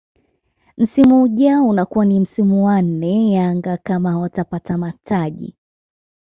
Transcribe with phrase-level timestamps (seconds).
[0.77, 5.55] Msimu ujao unakuwa ni msimu wa nne Yanga kama hawatapata mataji